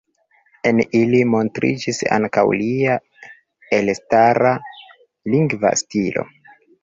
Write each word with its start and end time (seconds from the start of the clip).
En 0.67 0.79
ili 0.99 1.17
montriĝis 1.33 1.99
ankaŭ 2.15 2.45
lia 2.61 2.95
elstara 3.79 4.55
lingva 5.35 5.75
stilo. 5.85 6.27